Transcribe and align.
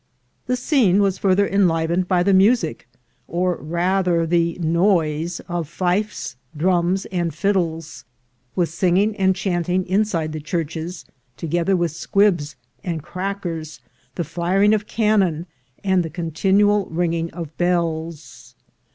The 0.47 0.55
scene 0.55 0.99
was 0.99 1.19
further 1.19 1.47
enlivened 1.47 2.07
by 2.07 2.23
the 2.23 2.33
music, 2.33 2.89
or 3.27 3.57
rather 3.57 4.25
the 4.25 4.57
noise, 4.59 5.41
of 5.41 5.69
fifes, 5.69 6.35
drums, 6.57 7.05
and 7.11 7.31
fiddles, 7.31 8.03
with 8.55 8.69
singing 8.69 9.15
and 9.17 9.35
chanting 9.35 9.85
inside 9.85 10.33
the 10.33 10.39
churches, 10.39 11.05
together 11.37 11.75
with 11.77 11.91
squibs 11.91 12.55
and 12.83 13.03
crackers, 13.03 13.79
the 14.15 14.23
firing 14.23 14.73
of 14.73 14.87
cannon, 14.87 15.45
and 15.83 16.01
the 16.01 16.09
continual 16.09 16.87
ringing 16.87 17.29
of 17.29 17.55
bells. 17.59 18.55